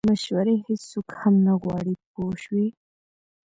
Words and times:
مشورې 0.09 0.55
هیڅوک 0.67 1.07
هم 1.21 1.35
نه 1.45 1.53
غواړي 1.61 1.93
پوه 2.11 2.33
شوې!. 2.43 2.67